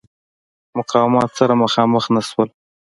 مقاومت 0.77 1.29
سره 1.39 1.53
مخامخ 1.63 2.05
نه 2.15 2.21
شول. 2.27 2.49